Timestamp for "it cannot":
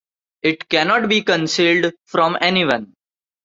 0.41-1.07